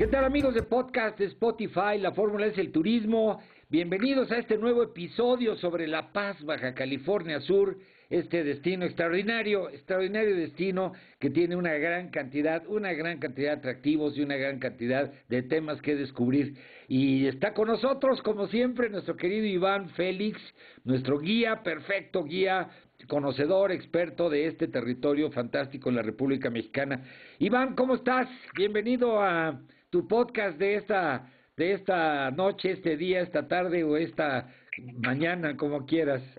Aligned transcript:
¿Qué 0.00 0.06
tal 0.06 0.24
amigos 0.24 0.54
de 0.54 0.62
podcast 0.62 1.20
Spotify? 1.20 1.98
La 1.98 2.12
fórmula 2.12 2.46
es 2.46 2.56
el 2.56 2.72
turismo. 2.72 3.38
Bienvenidos 3.68 4.32
a 4.32 4.38
este 4.38 4.56
nuevo 4.56 4.82
episodio 4.82 5.56
sobre 5.56 5.86
La 5.86 6.10
Paz, 6.10 6.42
Baja 6.42 6.72
California 6.72 7.38
Sur, 7.40 7.76
este 8.08 8.42
destino 8.42 8.86
extraordinario, 8.86 9.68
extraordinario 9.68 10.34
destino 10.34 10.94
que 11.18 11.28
tiene 11.28 11.54
una 11.54 11.74
gran 11.74 12.08
cantidad, 12.08 12.66
una 12.66 12.94
gran 12.94 13.18
cantidad 13.18 13.50
de 13.50 13.58
atractivos 13.58 14.16
y 14.16 14.22
una 14.22 14.36
gran 14.36 14.58
cantidad 14.58 15.12
de 15.28 15.42
temas 15.42 15.82
que 15.82 15.94
descubrir. 15.94 16.54
Y 16.88 17.26
está 17.26 17.52
con 17.52 17.68
nosotros, 17.68 18.22
como 18.22 18.46
siempre, 18.46 18.88
nuestro 18.88 19.16
querido 19.16 19.44
Iván 19.44 19.90
Félix, 19.90 20.40
nuestro 20.82 21.18
guía, 21.18 21.62
perfecto 21.62 22.24
guía, 22.24 22.70
conocedor, 23.06 23.70
experto 23.70 24.30
de 24.30 24.46
este 24.46 24.66
territorio 24.66 25.30
fantástico 25.30 25.90
en 25.90 25.96
la 25.96 26.02
República 26.02 26.48
Mexicana. 26.48 27.04
Iván, 27.38 27.74
¿cómo 27.74 27.96
estás? 27.96 28.30
Bienvenido 28.56 29.20
a 29.20 29.60
tu 29.90 30.06
podcast 30.06 30.56
de 30.58 30.76
esta 30.76 31.30
de 31.56 31.72
esta 31.72 32.30
noche, 32.30 32.72
este 32.72 32.96
día, 32.96 33.20
esta 33.20 33.46
tarde 33.46 33.84
o 33.84 33.96
esta 33.96 34.48
mañana, 34.94 35.56
como 35.56 35.84
quieras. 35.84 36.22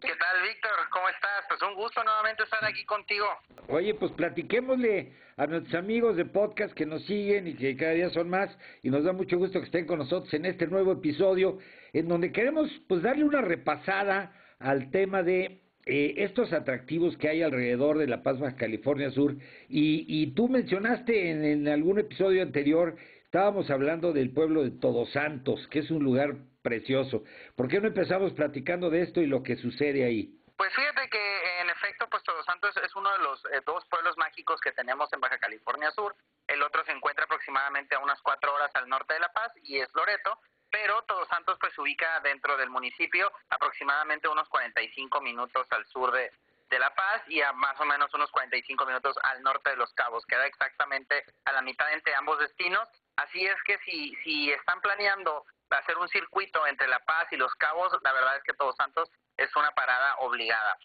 ¿Qué 0.00 0.08
tal, 0.08 0.42
Víctor? 0.42 0.72
¿Cómo 0.90 1.08
estás? 1.08 1.44
Pues 1.48 1.62
un 1.62 1.74
gusto 1.74 2.02
nuevamente 2.02 2.42
estar 2.42 2.64
aquí 2.64 2.84
contigo. 2.84 3.26
Oye, 3.68 3.94
pues 3.94 4.10
platiquémosle 4.12 5.12
a 5.36 5.46
nuestros 5.46 5.74
amigos 5.74 6.16
de 6.16 6.24
podcast 6.24 6.74
que 6.74 6.86
nos 6.86 7.04
siguen 7.06 7.46
y 7.46 7.54
que 7.54 7.76
cada 7.76 7.92
día 7.92 8.10
son 8.10 8.28
más 8.28 8.56
y 8.82 8.90
nos 8.90 9.04
da 9.04 9.12
mucho 9.12 9.38
gusto 9.38 9.60
que 9.60 9.66
estén 9.66 9.86
con 9.86 9.98
nosotros 9.98 10.32
en 10.34 10.46
este 10.46 10.66
nuevo 10.66 10.92
episodio 10.92 11.58
en 11.92 12.08
donde 12.08 12.32
queremos 12.32 12.70
pues 12.88 13.02
darle 13.02 13.24
una 13.24 13.40
repasada 13.40 14.32
al 14.58 14.90
tema 14.90 15.22
de 15.22 15.63
eh, 15.86 16.14
estos 16.18 16.52
atractivos 16.52 17.16
que 17.18 17.28
hay 17.28 17.42
alrededor 17.42 17.98
de 17.98 18.06
La 18.06 18.22
Paz, 18.22 18.38
Baja 18.38 18.56
California 18.56 19.10
Sur, 19.10 19.36
y, 19.68 20.32
tú 20.34 20.48
mencionaste 20.48 21.30
en, 21.30 21.44
en, 21.44 21.68
algún 21.68 21.98
episodio 21.98 22.42
anterior, 22.42 22.96
estábamos 23.24 23.70
hablando 23.70 24.12
del 24.12 24.32
pueblo 24.32 24.62
de 24.62 24.70
Todos 24.70 25.10
Santos, 25.12 25.66
que 25.68 25.80
es 25.80 25.90
un 25.90 26.02
lugar 26.02 26.36
precioso. 26.62 27.24
¿Por 27.56 27.68
qué 27.68 27.80
no 27.80 27.88
empezamos 27.88 28.32
platicando 28.32 28.88
de 28.88 29.02
esto 29.02 29.20
y 29.20 29.26
lo 29.26 29.42
que 29.42 29.56
sucede 29.56 30.04
ahí? 30.04 30.40
Pues 30.56 30.72
fíjate 30.74 31.10
que 31.10 31.60
en 31.60 31.68
efecto, 31.68 32.08
pues 32.08 32.22
Todos 32.22 32.44
Santos 32.46 32.74
es 32.82 32.94
uno 32.94 33.10
de 33.12 33.18
los 33.18 33.44
eh, 33.46 33.60
dos 33.66 33.84
pueblos 33.86 34.16
mágicos 34.16 34.60
que 34.60 34.72
tenemos 34.72 35.12
en 35.12 35.20
Baja 35.20 35.38
California 35.38 35.90
Sur. 35.90 36.14
El 36.46 36.62
otro 36.62 36.84
se 36.84 36.92
encuentra 36.92 37.24
aproximadamente 37.24 37.94
a 37.94 37.98
unas 37.98 38.20
cuatro 38.22 38.54
horas 38.54 38.70
al 38.74 38.88
norte 38.88 39.14
de 39.14 39.20
La 39.20 39.32
Paz 39.32 39.52
y 39.62 39.78
es 39.78 39.88
Loreto 39.94 40.38
pero 40.74 41.02
Todos 41.02 41.28
Santos 41.28 41.56
pues 41.60 41.72
se 41.72 41.80
ubica 41.80 42.18
dentro 42.18 42.56
del 42.56 42.68
municipio 42.68 43.30
aproximadamente 43.48 44.26
unos 44.26 44.48
45 44.48 45.20
minutos 45.20 45.68
al 45.70 45.86
sur 45.86 46.10
de, 46.10 46.32
de 46.68 46.78
La 46.80 46.92
Paz 46.92 47.22
y 47.28 47.40
a 47.42 47.52
más 47.52 47.78
o 47.78 47.84
menos 47.84 48.12
unos 48.12 48.28
45 48.32 48.84
minutos 48.84 49.16
al 49.22 49.40
norte 49.44 49.70
de 49.70 49.76
Los 49.76 49.94
Cabos. 49.94 50.26
Queda 50.26 50.46
exactamente 50.46 51.26
a 51.44 51.52
la 51.52 51.62
mitad 51.62 51.92
entre 51.92 52.16
ambos 52.16 52.40
destinos. 52.40 52.88
Así 53.14 53.46
es 53.46 53.54
que 53.62 53.78
si, 53.84 54.16
si 54.24 54.50
están 54.50 54.80
planeando 54.80 55.44
hacer 55.70 55.96
un 55.96 56.08
circuito 56.08 56.66
entre 56.66 56.88
La 56.88 56.98
Paz 56.98 57.28
y 57.30 57.36
Los 57.36 57.54
Cabos, 57.54 57.96
la 58.02 58.12
verdad 58.12 58.36
es 58.36 58.42
que 58.42 58.54
Todos 58.54 58.74
Santos 58.74 59.08
es 59.36 59.54
una 59.54 59.70
parada 59.70 60.16
obligada. 60.16 60.76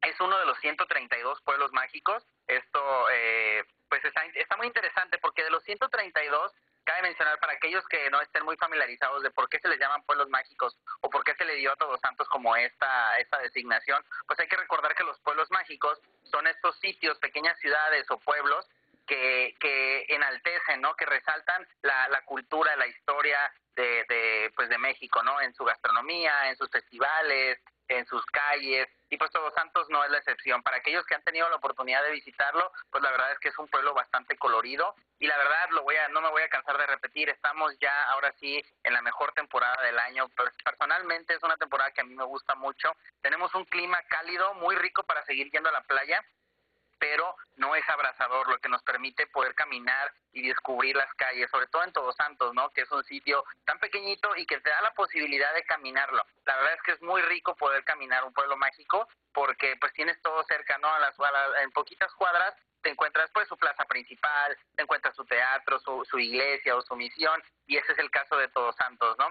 Es 0.00 0.20
uno 0.20 0.36
de 0.36 0.46
los 0.46 0.58
132 0.58 1.40
pueblos 1.42 1.70
mágicos. 1.70 2.26
Esto 2.48 3.08
eh, 3.12 3.64
pues 3.88 4.04
está, 4.04 4.24
está 4.34 4.56
muy 4.56 4.66
interesante 4.66 5.18
porque 5.18 5.44
de 5.44 5.50
los 5.50 5.62
132 5.62 6.52
cabe 6.84 7.02
mencionar 7.02 7.38
para 7.38 7.54
aquellos 7.54 7.86
que 7.88 8.10
no 8.10 8.20
estén 8.20 8.44
muy 8.44 8.56
familiarizados 8.56 9.22
de 9.22 9.30
por 9.30 9.48
qué 9.48 9.58
se 9.60 9.68
les 9.68 9.78
llaman 9.78 10.02
pueblos 10.04 10.28
mágicos 10.28 10.76
o 11.00 11.10
por 11.10 11.24
qué 11.24 11.34
se 11.34 11.44
le 11.44 11.54
dio 11.54 11.72
a 11.72 11.76
Todos 11.76 12.00
Santos 12.00 12.28
como 12.28 12.56
esta, 12.56 13.18
esta 13.18 13.38
designación, 13.38 14.04
pues 14.26 14.38
hay 14.40 14.48
que 14.48 14.56
recordar 14.56 14.94
que 14.94 15.04
los 15.04 15.18
pueblos 15.20 15.50
mágicos 15.50 16.00
son 16.24 16.46
estos 16.46 16.78
sitios, 16.80 17.18
pequeñas 17.18 17.58
ciudades 17.58 18.10
o 18.10 18.18
pueblos 18.18 18.68
que, 19.06 19.54
que 19.60 20.06
enaltecen, 20.08 20.80
¿no? 20.80 20.94
Que 20.94 21.06
resaltan 21.06 21.66
la, 21.82 22.08
la 22.08 22.24
cultura, 22.24 22.76
la 22.76 22.86
historia 22.86 23.52
de, 23.76 24.04
de, 24.08 24.52
pues 24.54 24.68
de 24.68 24.78
México, 24.78 25.22
¿no? 25.22 25.40
En 25.40 25.54
su 25.54 25.64
gastronomía, 25.64 26.48
en 26.48 26.56
sus 26.56 26.70
festivales, 26.70 27.58
en 27.88 28.06
sus 28.06 28.24
calles, 28.26 28.88
y 29.10 29.18
pues 29.18 29.30
Todos 29.30 29.52
Santos 29.54 29.86
no 29.90 30.02
es 30.04 30.10
la 30.10 30.18
excepción. 30.18 30.62
Para 30.62 30.78
aquellos 30.78 31.04
que 31.04 31.14
han 31.14 31.22
tenido 31.22 31.48
la 31.50 31.56
oportunidad 31.56 32.02
de 32.02 32.12
visitarlo, 32.12 32.72
pues 32.90 33.02
la 33.02 33.10
verdad 33.10 33.32
es 33.32 33.38
que 33.38 33.48
es 33.48 33.58
un 33.58 33.68
pueblo 33.68 33.92
bastante 33.92 34.38
colorido 34.38 34.94
y 35.18 35.26
la 35.26 35.36
verdad 35.36 35.68
lo 35.70 35.82
voy 35.82 35.96
a, 35.96 36.08
no 36.08 36.22
me 36.22 36.30
voy 36.30 36.42
a 36.42 36.48
cansar 36.48 36.78
de 36.78 36.86
repetir, 36.86 37.28
estamos 37.28 37.76
ya 37.78 38.04
ahora 38.04 38.32
sí 38.40 38.64
en 38.84 38.94
la 38.94 39.02
mejor 39.02 39.32
temporada 39.32 39.82
del 39.82 39.98
año. 39.98 40.28
Pues, 40.34 40.50
personalmente 40.64 41.34
es 41.34 41.42
una 41.42 41.56
temporada 41.58 41.90
que 41.90 42.00
a 42.00 42.04
mí 42.04 42.14
me 42.14 42.24
gusta 42.24 42.54
mucho. 42.54 42.96
Tenemos 43.20 43.54
un 43.54 43.64
clima 43.66 44.00
cálido, 44.08 44.54
muy 44.54 44.76
rico 44.76 45.02
para 45.02 45.24
seguir 45.24 45.50
yendo 45.50 45.68
a 45.68 45.72
la 45.72 45.82
playa 45.82 46.24
pero 47.02 47.34
no 47.56 47.74
es 47.74 47.82
abrazador, 47.88 48.48
lo 48.48 48.58
que 48.58 48.68
nos 48.68 48.80
permite 48.84 49.26
poder 49.26 49.56
caminar 49.56 50.12
y 50.32 50.46
descubrir 50.46 50.94
las 50.94 51.12
calles, 51.14 51.50
sobre 51.50 51.66
todo 51.66 51.82
en 51.82 51.92
Todos 51.92 52.14
Santos, 52.14 52.54
¿no? 52.54 52.70
Que 52.70 52.82
es 52.82 52.92
un 52.92 53.02
sitio 53.02 53.42
tan 53.64 53.80
pequeñito 53.80 54.30
y 54.36 54.46
que 54.46 54.60
te 54.60 54.70
da 54.70 54.80
la 54.82 54.94
posibilidad 54.94 55.52
de 55.52 55.64
caminarlo. 55.64 56.24
La 56.46 56.54
verdad 56.58 56.74
es 56.74 56.82
que 56.82 56.92
es 56.92 57.02
muy 57.02 57.20
rico 57.22 57.56
poder 57.56 57.82
caminar 57.82 58.22
un 58.22 58.32
pueblo 58.32 58.56
mágico 58.56 59.08
porque 59.34 59.74
pues 59.80 59.92
tienes 59.94 60.22
todo 60.22 60.44
cerca, 60.44 60.78
¿no? 60.78 60.94
A 60.94 61.00
las, 61.00 61.18
a 61.18 61.62
en 61.64 61.72
poquitas 61.72 62.14
cuadras 62.14 62.54
te 62.82 62.90
encuentras 62.90 63.28
pues 63.34 63.48
su 63.48 63.56
plaza 63.56 63.84
principal, 63.86 64.56
te 64.76 64.84
encuentras 64.84 65.16
su 65.16 65.24
teatro, 65.24 65.80
su, 65.80 66.04
su 66.08 66.20
iglesia 66.20 66.76
o 66.76 66.82
su 66.82 66.94
misión 66.94 67.42
y 67.66 67.78
ese 67.78 67.94
es 67.94 67.98
el 67.98 68.12
caso 68.12 68.36
de 68.36 68.46
Todos 68.46 68.76
Santos, 68.76 69.16
¿no? 69.18 69.26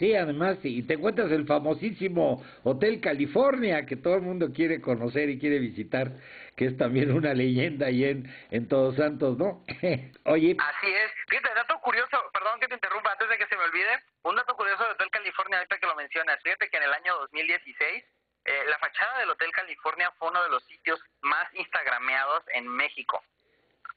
Sí, 0.00 0.14
además, 0.14 0.56
y 0.62 0.82
te 0.84 0.94
encuentras 0.94 1.30
el 1.30 1.46
famosísimo 1.46 2.42
Hotel 2.62 3.00
California, 3.00 3.84
que 3.84 3.96
todo 3.96 4.14
el 4.14 4.22
mundo 4.22 4.50
quiere 4.50 4.80
conocer 4.80 5.28
y 5.28 5.38
quiere 5.38 5.58
visitar, 5.58 6.12
que 6.60 6.66
es 6.66 6.76
también 6.76 7.10
una 7.10 7.32
leyenda 7.32 7.86
ahí 7.86 8.04
en, 8.04 8.28
en 8.50 8.68
Todos 8.68 8.94
Santos, 8.96 9.38
¿no? 9.38 9.64
Oye. 10.26 10.58
Así 10.60 10.92
es. 10.92 11.10
Fíjate, 11.26 11.54
dato 11.54 11.80
curioso, 11.80 12.18
perdón 12.34 12.60
que 12.60 12.68
te 12.68 12.74
interrumpa 12.74 13.12
antes 13.12 13.30
de 13.30 13.38
que 13.38 13.46
se 13.46 13.56
me 13.56 13.64
olvide, 13.64 13.98
un 14.24 14.36
dato 14.36 14.54
curioso 14.54 14.84
de 14.84 14.90
Hotel 14.90 15.08
California, 15.10 15.56
ahorita 15.56 15.78
que 15.78 15.86
lo 15.86 15.96
mencionas, 15.96 16.38
fíjate 16.42 16.68
que 16.68 16.76
en 16.76 16.82
el 16.82 16.92
año 16.92 17.16
2016, 17.16 18.04
eh, 18.44 18.64
la 18.68 18.76
fachada 18.76 19.20
del 19.20 19.30
Hotel 19.30 19.50
California 19.52 20.12
fue 20.18 20.28
uno 20.28 20.42
de 20.42 20.50
los 20.50 20.62
sitios 20.64 21.02
más 21.22 21.48
instagrameados 21.54 22.44
en 22.52 22.68
México. 22.68 23.24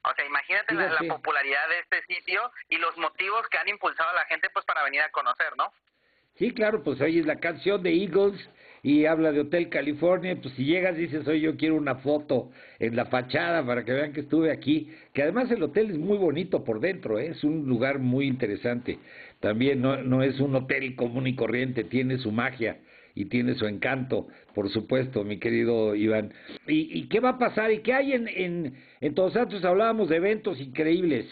O 0.06 0.14
sea, 0.16 0.26
imagínate 0.26 0.74
la, 0.74 0.88
la, 0.88 1.16
popularidad 1.16 1.68
de 1.68 1.80
este 1.80 2.16
sitio 2.16 2.50
y 2.70 2.78
los 2.78 2.96
motivos 2.96 3.46
que 3.50 3.58
han 3.58 3.68
impulsado 3.68 4.10
a 4.12 4.14
la 4.14 4.26
gente 4.28 4.50
pues 4.52 4.64
para 4.64 4.84
venir 4.84 5.02
a 5.02 5.12
conocer, 5.12 5.52
¿no? 5.58 5.74
Sí, 6.38 6.54
claro, 6.54 6.82
pues 6.82 7.02
ahí 7.02 7.20
es 7.20 7.26
la 7.26 7.42
canción 7.42 7.84
de 7.84 7.92
Eagles 7.92 8.50
y 8.84 9.06
habla 9.06 9.32
de 9.32 9.40
Hotel 9.40 9.70
California, 9.70 10.38
pues 10.40 10.54
si 10.56 10.66
llegas 10.66 10.98
dices, 10.98 11.26
oye, 11.26 11.40
yo 11.40 11.56
quiero 11.56 11.76
una 11.76 11.96
foto 11.96 12.52
en 12.80 12.98
la 12.98 13.06
fachada 13.06 13.66
para 13.66 13.86
que 13.86 13.94
vean 13.94 14.12
que 14.12 14.20
estuve 14.20 14.52
aquí, 14.52 14.90
que 15.14 15.24
además 15.24 15.50
el 15.50 15.64
hotel 15.64 15.92
es 15.92 15.98
muy 15.98 16.18
bonito 16.18 16.66
por 16.66 16.82
dentro, 16.82 17.18
¿eh? 17.18 17.28
es 17.28 17.46
un 17.46 17.66
lugar 17.66 18.00
muy 18.00 18.28
interesante, 18.28 19.00
también 19.40 19.82
no, 19.82 20.04
no 20.04 20.22
es 20.22 20.38
un 20.42 20.54
hotel 20.56 20.96
común 20.96 21.28
y 21.28 21.36
corriente, 21.36 21.86
tiene 21.86 22.18
su 22.18 22.34
magia 22.34 22.78
y 23.16 23.26
tiene 23.26 23.56
su 23.56 23.68
encanto, 23.68 24.28
por 24.54 24.70
supuesto, 24.70 25.24
mi 25.24 25.38
querido 25.40 25.96
Iván. 25.96 26.34
¿Y, 26.68 27.00
y 27.00 27.08
qué 27.08 27.22
va 27.22 27.30
a 27.30 27.40
pasar? 27.40 27.72
¿Y 27.72 27.80
qué 27.80 27.94
hay 27.94 28.12
en, 28.12 28.28
en, 28.28 28.74
en 29.00 29.14
Todos 29.14 29.34
Santos? 29.34 29.64
Hablábamos 29.64 30.10
de 30.10 30.18
eventos 30.18 30.60
increíbles. 30.60 31.26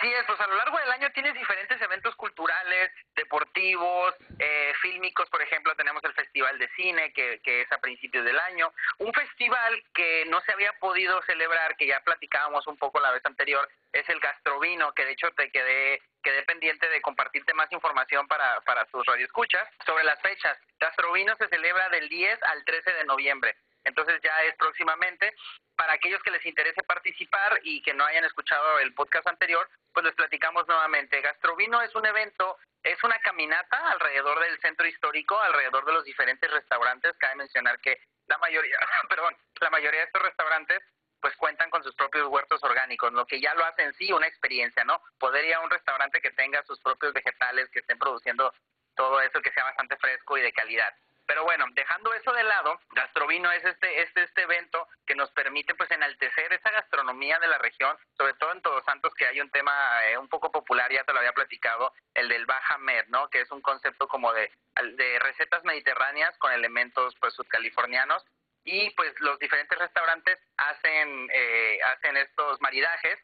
Así 0.00 0.10
es, 0.14 0.24
pues 0.24 0.40
a 0.40 0.46
lo 0.46 0.56
largo 0.56 0.78
del 0.78 0.92
año 0.92 1.10
tienes 1.12 1.34
diferentes 1.34 1.78
eventos 1.78 2.16
culturales, 2.16 2.90
deportivos, 3.14 4.14
eh, 4.38 4.72
fílmicos, 4.80 5.28
por 5.28 5.42
ejemplo, 5.42 5.76
tenemos 5.76 6.02
el 6.04 6.14
Festival 6.14 6.58
de 6.58 6.70
Cine, 6.74 7.12
que, 7.12 7.38
que 7.44 7.60
es 7.60 7.70
a 7.70 7.76
principios 7.82 8.24
del 8.24 8.38
año, 8.38 8.72
un 8.96 9.12
festival 9.12 9.82
que 9.92 10.24
no 10.30 10.40
se 10.40 10.52
había 10.52 10.72
podido 10.80 11.20
celebrar, 11.24 11.76
que 11.76 11.86
ya 11.86 12.00
platicábamos 12.00 12.66
un 12.66 12.78
poco 12.78 12.98
la 12.98 13.10
vez 13.10 13.20
anterior, 13.26 13.68
es 13.92 14.08
el 14.08 14.20
Gastrovino, 14.20 14.90
que 14.94 15.04
de 15.04 15.12
hecho 15.12 15.30
te 15.32 15.50
quedé, 15.50 16.00
quedé 16.22 16.44
pendiente 16.44 16.88
de 16.88 17.02
compartirte 17.02 17.52
más 17.52 17.70
información 17.70 18.26
para, 18.26 18.58
para 18.62 18.86
tus 18.86 19.04
radioescuchas 19.04 19.68
sobre 19.84 20.04
las 20.04 20.18
fechas. 20.22 20.58
Gastrovino 20.78 21.36
se 21.36 21.48
celebra 21.48 21.90
del 21.90 22.08
10 22.08 22.42
al 22.44 22.64
13 22.64 22.90
de 22.90 23.04
noviembre. 23.04 23.54
Entonces 23.84 24.20
ya 24.22 24.42
es 24.42 24.54
próximamente. 24.56 25.34
Para 25.76 25.94
aquellos 25.94 26.22
que 26.22 26.30
les 26.30 26.44
interese 26.44 26.82
participar 26.82 27.58
y 27.62 27.82
que 27.82 27.94
no 27.94 28.04
hayan 28.04 28.24
escuchado 28.24 28.78
el 28.80 28.92
podcast 28.94 29.26
anterior, 29.26 29.68
pues 29.92 30.04
les 30.04 30.14
platicamos 30.14 30.66
nuevamente. 30.68 31.20
Gastrovino 31.20 31.80
es 31.80 31.94
un 31.94 32.06
evento, 32.06 32.58
es 32.82 33.02
una 33.02 33.18
caminata 33.20 33.90
alrededor 33.92 34.40
del 34.40 34.60
centro 34.60 34.86
histórico, 34.86 35.40
alrededor 35.40 35.84
de 35.86 35.92
los 35.92 36.04
diferentes 36.04 36.50
restaurantes. 36.50 37.16
Cabe 37.18 37.36
mencionar 37.36 37.80
que 37.80 37.98
la 38.26 38.38
mayoría, 38.38 38.76
perdón, 39.08 39.36
la 39.60 39.70
mayoría 39.70 40.00
de 40.00 40.06
estos 40.06 40.22
restaurantes 40.22 40.82
pues 41.20 41.36
cuentan 41.36 41.70
con 41.70 41.82
sus 41.84 41.94
propios 41.94 42.26
huertos 42.28 42.62
orgánicos, 42.64 43.12
lo 43.12 43.26
que 43.26 43.40
ya 43.40 43.54
lo 43.54 43.64
hace 43.64 43.82
en 43.82 43.92
sí 43.94 44.10
una 44.12 44.26
experiencia, 44.26 44.84
¿no? 44.84 45.02
Poder 45.18 45.44
ir 45.44 45.54
a 45.54 45.60
un 45.60 45.70
restaurante 45.70 46.20
que 46.20 46.30
tenga 46.30 46.62
sus 46.64 46.80
propios 46.80 47.12
vegetales, 47.12 47.68
que 47.70 47.80
estén 47.80 47.98
produciendo 47.98 48.52
todo 48.96 49.20
eso, 49.20 49.40
que 49.42 49.52
sea 49.52 49.64
bastante 49.64 49.96
fresco 49.96 50.38
y 50.38 50.42
de 50.42 50.52
calidad. 50.52 50.94
Pero 51.30 51.44
bueno, 51.44 51.64
dejando 51.74 52.12
eso 52.12 52.32
de 52.32 52.42
lado, 52.42 52.80
Gastrovino 52.90 53.52
es 53.52 53.64
este, 53.64 54.02
este, 54.02 54.24
este 54.24 54.42
evento 54.42 54.88
que 55.06 55.14
nos 55.14 55.30
permite 55.30 55.76
pues 55.76 55.88
enaltecer 55.92 56.52
esa 56.52 56.72
gastronomía 56.72 57.38
de 57.38 57.46
la 57.46 57.56
región, 57.58 57.96
sobre 58.18 58.34
todo 58.34 58.50
en 58.50 58.62
Todos 58.62 58.84
Santos, 58.84 59.14
que 59.14 59.26
hay 59.26 59.40
un 59.40 59.48
tema 59.50 59.72
eh, 60.06 60.18
un 60.18 60.28
poco 60.28 60.50
popular, 60.50 60.90
ya 60.90 61.04
te 61.04 61.12
lo 61.12 61.20
había 61.20 61.32
platicado, 61.32 61.94
el 62.14 62.28
del 62.28 62.46
Baja 62.46 62.78
Med, 62.78 63.06
¿no? 63.10 63.30
Que 63.30 63.42
es 63.42 63.50
un 63.52 63.62
concepto 63.62 64.08
como 64.08 64.32
de, 64.32 64.50
de 64.94 65.18
recetas 65.20 65.62
mediterráneas 65.62 66.36
con 66.38 66.50
elementos 66.50 67.14
pues 67.20 67.32
subcalifornianos 67.34 68.26
y 68.64 68.90
pues 68.96 69.14
los 69.20 69.38
diferentes 69.38 69.78
restaurantes 69.78 70.36
hacen, 70.56 71.28
eh, 71.32 71.78
hacen 71.94 72.16
estos 72.16 72.60
maridajes, 72.60 73.20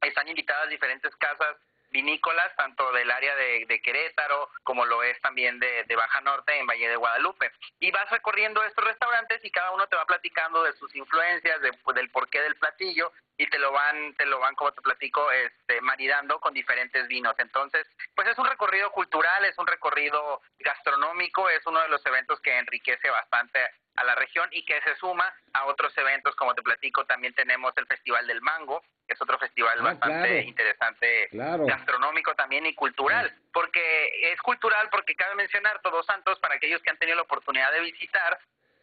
están 0.00 0.28
invitadas 0.28 0.68
diferentes 0.68 1.16
casas 1.16 1.56
vinícolas, 1.96 2.54
tanto 2.56 2.92
del 2.92 3.10
área 3.10 3.34
de, 3.36 3.80
Querétaro 3.82 4.50
como 4.64 4.84
lo 4.84 5.02
es 5.02 5.18
también 5.22 5.58
de, 5.58 5.96
Baja 5.96 6.20
Norte 6.20 6.58
en 6.58 6.66
Valle 6.66 6.90
de 6.90 6.96
Guadalupe. 6.96 7.50
Y 7.80 7.90
vas 7.90 8.10
recorriendo 8.10 8.62
estos 8.64 8.84
restaurantes 8.84 9.42
y 9.42 9.50
cada 9.50 9.70
uno 9.70 9.86
te 9.86 9.96
va 9.96 10.04
platicando 10.04 10.62
de 10.62 10.74
sus 10.74 10.94
influencias, 10.94 11.58
de, 11.62 11.72
del 11.94 12.10
porqué 12.10 12.42
del 12.42 12.56
platillo 12.56 13.10
y 13.38 13.46
te 13.48 13.58
lo 13.58 13.72
van, 13.72 14.14
te 14.14 14.26
lo 14.26 14.38
van, 14.40 14.54
como 14.54 14.72
te 14.72 14.82
platico, 14.82 15.30
este, 15.30 15.80
maridando 15.80 16.38
con 16.38 16.52
diferentes 16.52 17.08
vinos. 17.08 17.34
Entonces, 17.38 17.86
pues 18.14 18.28
es 18.28 18.36
un 18.38 18.46
recorrido 18.46 18.90
cultural, 18.92 19.44
es 19.46 19.56
un 19.56 19.66
recorrido 19.66 20.42
gastronómico, 20.58 21.48
es 21.48 21.66
uno 21.66 21.80
de 21.80 21.88
los 21.88 22.04
eventos 22.04 22.40
que 22.40 22.58
enriquece 22.58 23.08
bastante 23.08 23.58
a 23.96 24.04
la 24.04 24.14
región 24.16 24.48
y 24.52 24.64
que 24.66 24.80
se 24.82 24.96
suma 24.96 25.34
a 25.54 25.64
otros 25.64 25.96
eventos, 25.96 26.36
como 26.36 26.54
te 26.54 26.62
platico, 26.62 27.06
también 27.06 27.32
tenemos 27.32 27.72
el 27.78 27.86
Festival 27.86 28.26
del 28.26 28.42
Mango, 28.42 28.82
es 29.08 29.20
otro 29.20 29.38
festival 29.38 29.78
ah, 29.80 29.82
bastante 29.82 30.42
interesante, 30.42 31.28
gastronómico 31.32 32.34
también 32.34 32.66
y 32.66 32.74
cultural, 32.74 33.32
porque 33.52 34.32
es 34.32 34.40
cultural 34.42 34.88
porque 34.90 35.14
cabe 35.14 35.34
mencionar 35.34 35.80
Todos 35.82 36.06
Santos, 36.06 36.38
para 36.40 36.56
aquellos 36.56 36.82
que 36.82 36.90
han 36.90 36.98
tenido 36.98 37.16
la 37.16 37.22
oportunidad 37.22 37.72
de 37.72 37.80
visitar, 37.80 38.38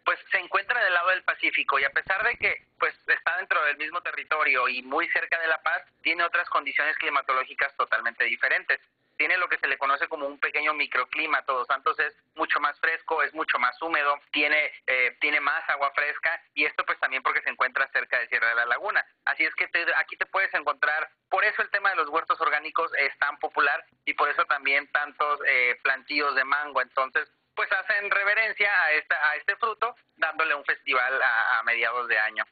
pues 0.06 0.20
se 0.32 0.38
encuentra 0.38 0.84
del 0.84 0.94
lado 0.94 1.10
del 1.10 1.24
Pacífico 1.24 1.80
y 1.80 1.86
a 1.86 1.90
pesar 1.90 2.24
de 2.24 2.36
que 2.38 2.66
pues 2.78 2.94
está 3.08 3.38
dentro 3.38 3.64
del 3.66 3.78
mismo 3.78 4.02
territorio 4.02 4.68
y 4.68 4.82
muy 4.82 5.08
cerca 5.10 5.40
de 5.40 5.48
La 5.48 5.62
Paz, 5.62 5.84
tiene 6.02 6.24
otras 6.24 6.50
condiciones 6.50 6.98
climatológicas 6.98 7.76
totalmente 7.78 8.26
diferentes 8.26 8.80
tiene 9.18 9.38
lo 9.38 9.48
que 9.48 9.58
se 9.58 9.68
le 9.68 9.78
conoce 9.78 10.08
como 10.08 10.28
un 10.28 10.40
pequeño 10.40 10.74
microclima. 10.74 11.44
Todos 11.44 11.68
Santos 11.68 11.98
es 12.00 12.16
mucho 12.36 12.60
más 12.60 12.80
fresco, 12.80 13.22
es 13.24 13.34
mucho 13.34 13.60
más 13.60 13.80
húmedo, 13.82 14.20
tiene, 14.32 14.72
eh, 14.88 15.16
tiene 15.20 15.40
más 15.40 15.68
agua 15.70 15.92
fresca 15.96 16.42
y 16.54 16.66
esto 16.66 16.84
pues 16.86 17.00
también 17.00 17.24
porque 17.24 17.42
se 17.42 17.50
encuentra 17.50 17.90
cerca 17.92 18.20
de 18.20 18.28
Sierra 18.28 18.50
de 18.50 18.56
la 18.56 18.66
Laguna. 18.66 19.06
Así 19.26 19.44
es 19.44 19.54
que 19.56 19.70
aquí 19.98 20.18
te 20.18 20.26
puedes 20.26 20.54
encontrar, 20.54 21.10
por 21.30 21.44
eso 21.44 21.62
el 21.62 21.70
tema 21.70 21.90
de 21.92 21.98
los 21.98 22.10
huertos 22.10 22.40
orgánicos 22.42 22.92
es 22.98 23.18
tan 23.20 23.38
popular 23.38 23.84
y 24.06 24.14
por 24.14 24.30
eso 24.30 24.46
también 24.46 24.88
tantos 24.92 25.40
eh, 25.48 25.78
plantíos 25.84 26.36
de 26.36 26.44
mango. 26.44 26.82
Entonces, 26.82 27.32
pues 27.56 27.70
hacen 27.72 28.10
reverencia 28.10 28.70
a, 28.84 28.92
esta, 28.94 29.30
a 29.30 29.36
este 29.36 29.56
fruto 29.58 29.96
dándole 30.18 30.56
un 30.56 30.66
festival 30.66 31.22
a 31.22 31.62
mediados 31.64 32.08
de 32.08 32.18
año. 32.18 32.44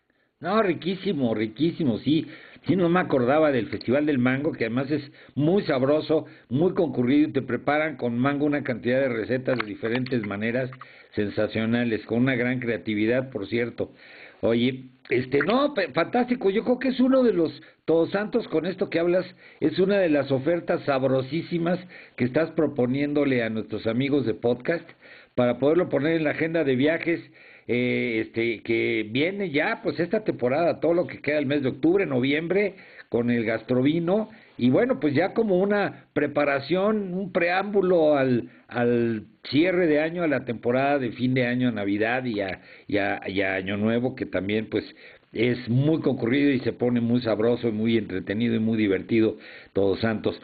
No, 0.41 0.63
riquísimo, 0.63 1.35
riquísimo, 1.35 1.99
sí. 1.99 2.25
Sí, 2.67 2.75
no 2.75 2.89
me 2.89 2.99
acordaba 2.99 3.51
del 3.51 3.69
Festival 3.69 4.05
del 4.05 4.19
Mango, 4.19 4.51
que 4.51 4.65
además 4.65 4.91
es 4.91 5.11
muy 5.33 5.63
sabroso, 5.63 6.25
muy 6.49 6.73
concurrido 6.73 7.29
y 7.29 7.33
te 7.33 7.41
preparan 7.41 7.97
con 7.97 8.19
mango 8.19 8.45
una 8.45 8.63
cantidad 8.63 9.01
de 9.01 9.09
recetas 9.09 9.57
de 9.57 9.65
diferentes 9.65 10.25
maneras 10.27 10.69
sensacionales, 11.15 12.05
con 12.05 12.19
una 12.19 12.35
gran 12.35 12.59
creatividad, 12.59 13.31
por 13.31 13.47
cierto. 13.47 13.93
Oye, 14.41 14.85
este, 15.09 15.39
no, 15.39 15.73
fantástico, 15.93 16.51
yo 16.51 16.63
creo 16.63 16.79
que 16.79 16.89
es 16.89 16.99
uno 16.99 17.23
de 17.23 17.33
los 17.33 17.61
Todos 17.85 18.11
Santos 18.11 18.47
con 18.47 18.67
esto 18.67 18.89
que 18.89 18.99
hablas, 18.99 19.25
es 19.59 19.79
una 19.79 19.97
de 19.97 20.09
las 20.09 20.31
ofertas 20.31 20.83
sabrosísimas 20.83 21.79
que 22.15 22.25
estás 22.25 22.51
proponiéndole 22.51 23.43
a 23.43 23.49
nuestros 23.49 23.87
amigos 23.87 24.25
de 24.25 24.35
podcast 24.35 24.87
para 25.35 25.57
poderlo 25.57 25.89
poner 25.89 26.17
en 26.17 26.23
la 26.25 26.31
agenda 26.31 26.63
de 26.63 26.75
viajes 26.75 27.21
eh, 27.67 28.23
este, 28.25 28.61
que 28.61 29.07
viene 29.09 29.49
ya, 29.51 29.81
pues 29.83 29.99
esta 29.99 30.23
temporada, 30.23 30.79
todo 30.79 30.93
lo 30.93 31.07
que 31.07 31.21
queda 31.21 31.39
el 31.39 31.45
mes 31.45 31.63
de 31.63 31.69
octubre, 31.69 32.05
noviembre, 32.05 32.75
con 33.09 33.29
el 33.29 33.43
gastrovino, 33.43 34.29
y 34.57 34.69
bueno, 34.69 34.99
pues 34.99 35.13
ya 35.13 35.33
como 35.33 35.57
una 35.57 36.05
preparación, 36.13 37.13
un 37.13 37.31
preámbulo 37.31 38.15
al, 38.15 38.49
al 38.67 39.25
cierre 39.49 39.87
de 39.87 39.99
año, 39.99 40.23
a 40.23 40.27
la 40.27 40.45
temporada 40.45 40.99
de 40.99 41.11
fin 41.11 41.33
de 41.33 41.47
año, 41.47 41.71
Navidad 41.71 42.23
y 42.25 42.41
a, 42.41 43.55
Año 43.55 43.77
Nuevo, 43.77 44.15
que 44.15 44.25
también 44.25 44.67
pues 44.69 44.85
es 45.33 45.67
muy 45.69 46.01
concurrido 46.01 46.51
y 46.51 46.59
se 46.59 46.73
pone 46.73 47.01
muy 47.01 47.21
sabroso 47.21 47.71
muy 47.71 47.97
entretenido 47.97 48.55
y 48.55 48.59
muy 48.59 48.77
divertido 48.77 49.37
Todos 49.73 49.99
Santos. 50.01 50.39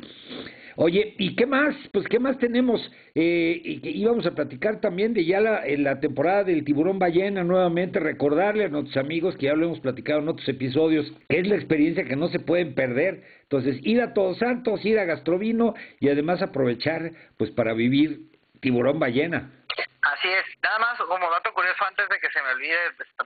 Oye, 0.79 1.15
¿y 1.18 1.35
qué 1.35 1.47
más? 1.47 1.75
Pues, 1.91 2.07
¿qué 2.07 2.19
más 2.19 2.38
tenemos? 2.38 2.79
Eh, 3.15 3.62
y 3.63 4.00
íbamos 4.00 4.27
a 4.27 4.35
platicar 4.35 4.79
también 4.79 5.12
de 5.15 5.25
ya 5.25 5.39
la, 5.39 5.63
la 5.65 6.00
temporada 6.00 6.44
del 6.44 6.63
tiburón 6.63 7.00
ballena 7.00 7.44
nuevamente, 7.44 8.00
recordarle 8.00 8.65
a 8.65 8.68
nuestros 8.68 8.95
amigos 8.97 9.35
que 9.38 9.47
ya 9.47 9.56
lo 9.56 9.65
hemos 9.65 9.79
platicado 9.79 10.19
en 10.19 10.29
otros 10.29 10.47
episodios, 10.47 11.12
que 11.29 11.39
es 11.39 11.47
la 11.47 11.56
experiencia 11.56 12.06
que 12.06 12.15
no 12.15 12.27
se 12.27 12.39
pueden 12.39 12.75
perder. 12.75 13.24
Entonces, 13.41 13.79
ir 13.81 14.00
a 14.03 14.13
Todos 14.13 14.38
Santos, 14.38 14.85
ir 14.85 15.00
a 15.00 15.06
Gastrovino 15.06 15.74
y 16.00 16.09
además 16.09 16.44
aprovechar 16.44 17.12
pues 17.38 17.50
para 17.50 17.73
vivir 17.73 18.30
tiburón 18.62 19.00
ballena. 19.00 19.50
Así 20.03 20.27
es, 20.27 20.45
nada 20.62 20.77
más 20.77 20.97
como 21.00 21.31
dato 21.31 21.51
curioso 21.53 21.83
antes 21.88 22.07
de 22.07 22.19
que 22.19 22.30
se 22.30 22.39
me 22.44 22.50
olvide, 22.50 22.77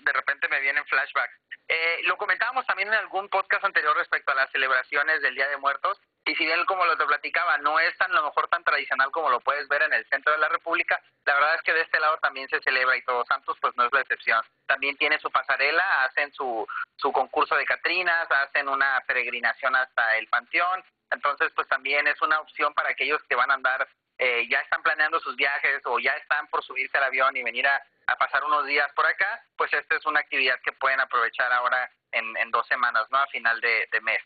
de 0.06 0.13
repente 0.13 0.47
me 0.47 0.62
vienen 0.62 0.86
flashbacks. 0.86 1.33
Eh, 1.68 2.00
lo 2.06 2.15
comentábamos 2.15 2.65
también 2.65 2.88
en 2.88 2.95
algún 2.95 3.27
podcast 3.27 3.65
anterior 3.65 3.95
respecto 3.97 4.31
a 4.31 4.35
las 4.35 4.49
celebraciones 4.52 5.21
del 5.21 5.35
Día 5.35 5.49
de 5.49 5.57
Muertos 5.57 5.99
y 6.25 6.35
si 6.35 6.45
bien 6.45 6.63
como 6.66 6.85
lo 6.85 6.95
te 6.97 7.06
platicaba 7.06 7.57
no 7.59 7.80
es 7.80 7.97
tan 7.97 8.11
lo 8.11 8.23
mejor 8.23 8.47
tan 8.47 8.63
tradicional 8.63 9.09
como 9.11 9.30
lo 9.30 9.40
puedes 9.40 9.68
ver 9.68 9.81
en 9.83 9.94
el 9.94 10.06
centro 10.06 10.31
de 10.33 10.40
la 10.40 10.49
República, 10.49 11.01
la 11.25 11.33
verdad 11.33 11.56
es 11.56 11.61
que 11.63 11.73
de 11.73 11.81
este 11.81 11.99
lado 11.99 12.18
también 12.21 12.47
se 12.47 12.61
celebra 12.61 12.95
y 12.95 13.04
Todos 13.04 13.28
Santos 13.28 13.57
pues 13.59 13.75
no 13.75 13.85
es 13.85 13.94
la 13.94 14.01
excepción. 14.01 14.42
También 14.68 14.95
tiene 14.97 15.18
su 15.19 15.31
pasarela, 15.31 16.04
hacen 16.04 16.31
su, 16.33 16.68
su 16.97 17.11
concurso 17.11 17.56
de 17.56 17.66
Catrinas, 17.66 18.30
hacen 18.30 18.69
una 18.69 19.01
peregrinación 19.07 19.75
hasta 19.75 20.18
el 20.18 20.28
Panteón, 20.28 20.83
entonces 21.09 21.51
pues 21.56 21.68
también 21.68 22.07
es 22.07 22.21
una 22.21 22.40
opción 22.40 22.73
para 22.73 22.90
aquellos 22.90 23.21
que 23.23 23.35
van 23.35 23.49
a 23.49 23.56
andar, 23.56 23.87
eh, 24.19 24.47
ya 24.47 24.59
están 24.59 24.83
planeando 24.83 25.19
sus 25.19 25.35
viajes 25.35 25.81
o 25.85 25.97
ya 25.99 26.11
están 26.13 26.47
por 26.47 26.63
subirse 26.63 26.97
al 26.99 27.06
avión 27.06 27.35
y 27.35 27.44
venir 27.44 27.68
a, 27.68 27.81
pasar 28.19 28.44
unos 28.44 28.66
días 28.66 28.92
por 28.94 29.06
acá, 29.06 29.42
pues 29.56 29.73
esta 29.73 29.95
es 29.95 30.06
una 30.06 30.19
actividad 30.19 30.59
que 30.66 30.73
pueden 30.73 30.99
aprovechar 30.99 31.51
ahora 31.54 31.90
en, 32.11 32.35
en 32.35 32.51
dos 32.51 32.68
semanas, 32.68 33.07
¿no? 33.09 33.18
A 33.18 33.28
final 33.28 33.61
de 33.61 34.01
mes. 34.01 34.21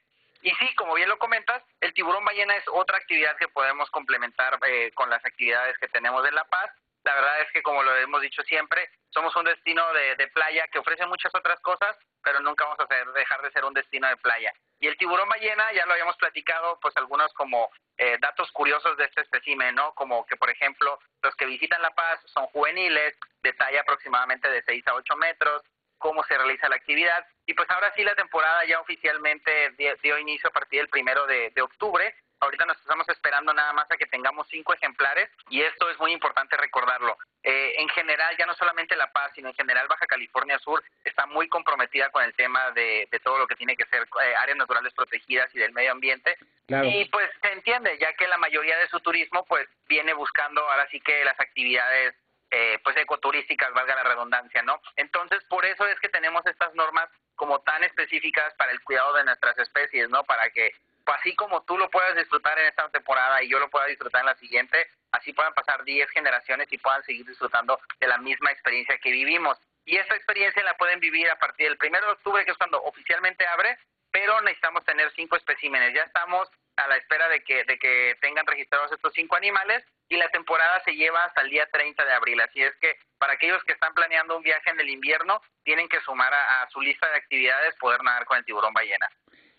Y 0.46 0.52
sí, 0.52 0.76
como 0.76 0.94
bien 0.94 1.10
lo 1.10 1.18
comentas, 1.18 1.64
el 1.82 1.92
tiburón 1.96 2.24
ballena 2.24 2.56
es 2.56 2.64
otra 2.72 2.98
actividad 2.98 3.36
que 3.38 3.48
podemos 3.48 3.90
complementar 3.90 4.60
eh, 4.68 4.92
con 4.94 5.10
las 5.10 5.26
actividades 5.26 5.76
que 5.80 5.88
tenemos 5.88 6.24
en 6.24 6.36
La 6.36 6.44
Paz. 6.44 6.70
La 7.04 7.16
verdad 7.16 7.42
es 7.42 7.52
que, 7.52 7.64
como 7.64 7.82
lo 7.82 7.98
hemos 7.98 8.22
dicho 8.22 8.44
siempre, 8.44 8.88
somos 9.10 9.36
un 9.36 9.46
destino 9.46 9.82
de, 9.94 10.28
playa 10.28 10.68
que 10.68 10.78
ofrece 10.78 11.04
muchas 11.08 11.34
otras 11.34 11.60
cosas, 11.62 11.98
pero 12.22 12.42
nunca 12.42 12.64
vamos 12.64 12.78
a 12.80 13.12
dejar 13.14 13.42
de 13.42 13.52
ser 13.54 13.66
un 13.66 13.74
destino 13.74 14.08
de 14.08 14.18
playa. 14.18 14.54
Y 14.80 14.86
el 14.86 14.96
tiburón 14.98 15.28
ballena, 15.28 15.74
ya 15.74 15.84
lo 15.88 15.94
habíamos 15.94 16.18
platicado, 16.18 16.78
pues 16.80 16.96
algunos 16.96 17.34
como 17.34 17.72
eh, 17.98 18.20
datos 18.22 18.52
curiosos 18.52 18.96
de 18.98 19.06
este 19.06 19.22
espécimen, 19.22 19.74
¿no? 19.74 19.96
Como 19.96 20.28
que, 20.28 20.36
por 20.36 20.52
ejemplo, 20.52 21.00
los 21.24 21.36
que 21.38 21.48
visitan 21.48 21.82
La 21.82 21.90
Paz 21.90 22.20
son 22.26 22.46
juveniles, 22.48 23.18
de 23.42 23.54
talla 23.54 23.82
aproximadamente 23.82 24.48
de 24.48 24.62
6 24.62 24.88
a 24.90 24.94
8 24.94 25.16
metros, 25.16 25.64
cómo 26.06 26.24
se 26.26 26.38
realiza 26.38 26.70
la 26.70 26.76
actividad. 26.76 27.26
Y 27.48 27.56
pues 27.56 27.68
ahora 27.72 27.92
sí 27.96 28.04
la 28.04 28.14
temporada 28.14 28.64
ya 28.66 28.80
oficialmente 28.80 29.72
dio, 30.04 30.20
inicio 30.20 30.50
a 30.50 30.54
partir 30.54 30.82
del 30.82 30.90
primero 30.90 31.26
de, 31.26 31.52
octubre. 31.64 32.14
Ahorita 32.42 32.64
nos 32.66 32.78
estamos 32.78 33.10
esperando 33.10 33.52
nada 33.56 33.74
más 33.74 33.90
a 33.90 33.98
que 33.98 34.06
tengamos 34.06 34.46
cinco 34.52 34.76
ejemplares 34.76 35.32
y 35.50 35.62
esto 35.62 35.90
es 35.90 35.98
muy 35.98 36.12
importante 36.12 36.58
recordarlo. 36.58 37.18
Eh, 37.42 37.74
en 37.78 37.90
general, 37.90 38.36
ya 38.38 38.46
no 38.46 38.54
solamente 38.54 38.96
La 38.96 39.12
Paz, 39.12 39.32
sino 39.34 39.50
en 39.50 39.56
general 39.56 39.88
Baja 39.88 40.06
California 40.06 40.60
Sur 40.60 40.84
está 41.04 41.26
muy 41.26 41.48
comprometida 41.48 42.12
con 42.12 42.24
el 42.24 42.36
tema 42.36 42.70
de, 42.72 43.08
todo 43.24 43.40
lo 43.40 43.48
que 43.48 43.56
tiene 43.56 43.76
que 43.76 43.86
ser 43.86 44.04
eh, 44.04 44.36
áreas 44.38 44.58
naturales 44.58 44.94
protegidas 44.94 45.50
y 45.56 45.60
del 45.60 45.74
medio 45.74 45.92
ambiente. 45.92 46.38
Y 46.68 47.06
pues 47.06 47.32
se 47.42 47.52
entiende, 47.52 47.98
ya 47.98 48.14
que 48.14 48.28
la 48.28 48.38
mayoría 48.38 48.78
de 48.78 48.90
su 48.90 49.00
turismo 49.00 49.44
pues 49.46 49.68
viene 49.88 50.14
buscando 50.14 50.62
ahora 50.70 50.88
sí 50.92 51.00
que 51.00 51.26
las 51.26 51.40
actividades 51.40 52.14
eh, 52.52 52.80
pues 52.84 52.96
ecoturísticas, 52.98 53.74
valga 53.74 53.96
la 53.96 54.04
redundancia, 54.04 54.62
¿no? 54.64 54.80
Entonces, 54.96 55.44
por 55.46 55.66
eso 55.66 55.86
es 55.88 56.00
que 56.00 56.10
tenemos 56.10 56.46
estas 56.46 56.74
normas 56.76 57.10
como 57.36 57.60
tan 57.62 57.84
específicas 57.84 58.54
para 58.56 58.72
el 58.72 58.82
cuidado 58.82 59.14
de 59.14 59.26
nuestras 59.26 59.58
especies, 59.58 60.10
¿no? 60.10 60.24
Para 60.24 60.50
que 60.50 60.72
pues, 61.06 61.18
así 61.20 61.36
como 61.36 61.64
tú 61.64 61.78
lo 61.78 61.90
puedas 61.90 62.16
disfrutar 62.16 62.58
en 62.60 62.68
esta 62.68 62.90
temporada 62.90 63.42
y 63.44 63.50
yo 63.50 63.60
lo 63.60 63.70
pueda 63.70 63.86
disfrutar 63.86 64.22
en 64.22 64.28
la 64.28 64.36
siguiente, 64.36 64.88
así 65.12 65.34
puedan 65.34 65.54
pasar 65.54 65.84
10 65.84 66.10
generaciones 66.10 66.68
y 66.72 66.78
puedan 66.80 67.04
seguir 67.04 67.26
disfrutando 67.26 67.80
de 68.00 68.08
la 68.08 68.18
misma 68.18 68.52
experiencia 68.52 68.98
que 68.98 69.12
vivimos. 69.12 69.58
Y 69.86 69.98
esta 69.98 70.16
experiencia 70.16 70.64
la 70.64 70.78
pueden 70.78 71.00
vivir 71.00 71.30
a 71.30 71.38
partir 71.38 71.70
del 71.70 71.78
1 71.80 72.02
de 72.02 72.12
octubre, 72.12 72.44
que 72.44 72.52
es 72.52 72.58
cuando 72.58 72.82
oficialmente 72.84 73.46
abre, 73.46 73.78
pero 74.12 74.42
necesitamos 74.42 74.84
tener 74.84 75.12
cinco 75.16 75.36
especímenes. 75.36 75.94
Ya 75.94 76.04
estamos 76.04 76.50
a 76.78 76.88
la 76.88 76.98
espera 76.98 77.28
de 77.30 77.44
que, 77.44 77.64
de 77.64 77.78
que 77.78 78.16
tengan 78.22 78.46
registrados 78.46 78.92
estos 78.92 79.14
cinco 79.14 79.36
animales 79.36 79.84
y 80.10 80.18
la 80.18 80.30
temporada 80.30 80.82
se 80.84 80.96
lleva 80.96 81.24
hasta 81.24 81.42
el 81.42 81.50
día 81.50 81.68
30 81.72 82.06
de 82.06 82.14
abril. 82.14 82.40
Así 82.42 82.62
es 82.62 82.76
que 82.82 82.96
para 83.18 83.34
aquellos 83.34 83.64
que 83.64 83.74
están 83.74 83.94
planeando 83.94 84.38
un 84.38 84.44
viaje 84.44 84.70
en 84.70 84.80
el 84.80 84.90
invierno, 84.90 85.42
tienen 85.64 85.90
que 85.90 86.02
sumar 86.02 86.34
a 86.34 86.68
su 86.72 86.82
lista 86.82 87.10
de 87.10 87.18
actividades 87.18 87.76
poder 87.80 88.04
nadar 88.04 88.26
con 88.26 88.38
el 88.38 88.46
tiburón 88.46 88.74
ballena 88.74 89.10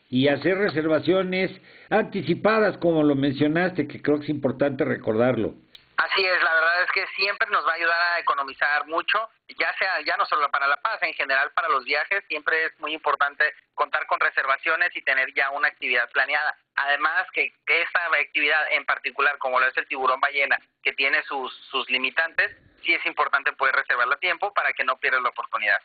y 0.08 0.28
hacer 0.28 0.56
reservaciones 0.58 1.50
anticipadas, 1.90 2.76
como 2.78 3.02
lo 3.02 3.14
mencionaste, 3.14 3.88
que 3.88 4.00
creo 4.00 4.18
que 4.18 4.24
es 4.24 4.30
importante 4.30 4.84
recordarlo. 4.84 5.54
Así 5.96 6.24
es, 6.24 6.42
la 6.42 6.54
verdad 6.54 6.82
es 6.82 6.90
que 6.92 7.06
siempre 7.16 7.48
nos 7.50 7.66
va 7.66 7.72
a 7.72 7.76
ayudar 7.76 8.00
a 8.00 8.18
economizar 8.20 8.86
mucho, 8.86 9.30
ya 9.48 9.72
sea 9.78 10.00
ya 10.06 10.16
no 10.18 10.26
solo 10.26 10.48
para 10.50 10.68
La 10.68 10.76
Paz, 10.76 11.02
en 11.02 11.14
general 11.14 11.50
para 11.54 11.68
los 11.68 11.84
viajes, 11.84 12.22
siempre 12.28 12.66
es 12.66 12.78
muy 12.80 12.92
importante 12.92 13.44
contar 13.74 14.06
con 14.06 14.20
reservaciones 14.20 14.94
y 14.94 15.02
tener 15.02 15.32
ya 15.34 15.50
una 15.50 15.68
actividad 15.68 16.08
planeada. 16.10 16.54
Además 16.76 17.26
que 17.32 17.52
esa 17.66 17.98
actividad 18.20 18.60
en 18.72 18.84
particular, 18.84 19.38
como 19.38 19.58
lo 19.58 19.66
es 19.66 19.76
el 19.76 19.86
tiburón 19.88 20.20
ballena, 20.20 20.58
que 20.82 20.92
tiene 20.92 21.22
sus, 21.22 21.52
sus 21.70 21.88
limitantes, 21.90 22.56
sí 22.84 22.92
es 22.92 23.04
importante 23.06 23.52
poder 23.52 23.74
reservarlo 23.74 24.14
a 24.14 24.20
tiempo 24.20 24.52
para 24.52 24.72
que 24.72 24.84
no 24.84 24.96
pierdas 24.98 25.22
la 25.22 25.30
oportunidad. 25.30 25.78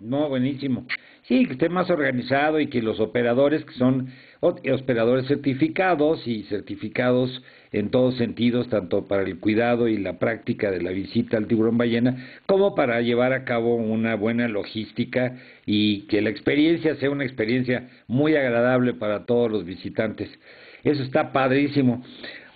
No, 0.00 0.28
buenísimo. 0.30 0.86
Sí, 1.24 1.44
que 1.46 1.52
esté 1.52 1.68
más 1.68 1.90
organizado 1.90 2.58
y 2.58 2.70
que 2.70 2.80
los 2.80 3.00
operadores, 3.00 3.64
que 3.66 3.74
son 3.74 4.08
operadores 4.40 5.26
certificados 5.28 6.26
y 6.26 6.44
certificados 6.44 7.42
en 7.72 7.90
todos 7.90 8.16
sentidos, 8.16 8.68
tanto 8.68 9.06
para 9.06 9.22
el 9.22 9.38
cuidado 9.38 9.88
y 9.88 9.96
la 9.96 10.18
práctica 10.18 10.70
de 10.70 10.82
la 10.82 10.90
visita 10.90 11.36
al 11.36 11.46
tiburón 11.46 11.78
ballena, 11.78 12.16
como 12.46 12.74
para 12.74 13.00
llevar 13.00 13.32
a 13.32 13.44
cabo 13.44 13.76
una 13.76 14.16
buena 14.16 14.48
logística 14.48 15.36
y 15.66 16.02
que 16.08 16.20
la 16.20 16.30
experiencia 16.30 16.96
sea 16.96 17.10
una 17.10 17.24
experiencia 17.24 17.88
muy 18.08 18.34
agradable 18.34 18.94
para 18.94 19.24
todos 19.26 19.50
los 19.50 19.64
visitantes. 19.64 20.28
Eso 20.82 21.02
está 21.02 21.32
padrísimo. 21.32 22.02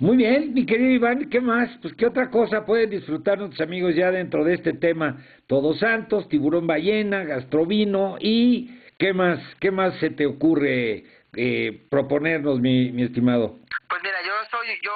Muy 0.01 0.17
bien, 0.17 0.53
mi 0.55 0.67
querido 0.67 0.91
Iván, 0.91 1.29
¿qué 1.31 1.41
más? 1.41 1.71
Pues 1.81 1.95
qué 1.95 2.07
otra 2.07 2.31
cosa 2.31 2.67
pueden 2.67 2.91
disfrutar 2.91 3.39
nuestros 3.39 3.61
amigos 3.61 3.95
ya 3.95 4.11
dentro 4.11 4.45
de 4.45 4.55
este 4.55 4.73
tema. 4.73 5.23
Todos 5.47 5.79
Santos, 5.79 6.29
tiburón 6.29 6.67
ballena, 6.67 7.23
gastrovino 7.25 8.17
y 8.21 8.71
qué 8.99 9.13
más, 9.13 9.41
qué 9.61 9.71
más 9.71 9.95
se 10.01 10.11
te 10.11 10.27
ocurre 10.27 11.05
eh, 11.37 11.87
proponernos, 11.91 12.61
mi, 12.61 12.91
mi 12.91 13.05
estimado. 13.05 13.59
Pues 13.89 14.03
mira, 14.03 14.23
yo 14.23 14.33
soy, 14.51 14.81
yo 14.83 14.93